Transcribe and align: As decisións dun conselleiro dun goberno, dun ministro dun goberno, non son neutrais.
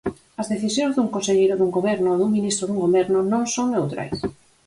As 0.41 0.49
decisións 0.53 0.93
dun 0.95 1.13
conselleiro 1.15 1.55
dun 1.57 1.71
goberno, 1.77 2.11
dun 2.19 2.35
ministro 2.37 2.63
dun 2.65 2.79
goberno, 2.85 3.19
non 3.31 3.43
son 3.53 3.67
neutrais. 3.73 4.17